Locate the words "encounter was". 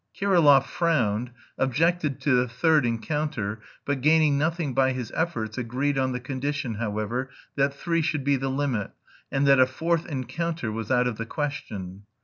10.07-10.89